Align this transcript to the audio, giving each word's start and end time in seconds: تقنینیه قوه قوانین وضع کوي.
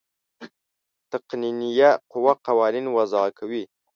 تقنینیه 1.11 1.91
قوه 2.11 2.33
قوانین 2.45 2.85
وضع 2.95 3.23
کوي. 3.37 3.63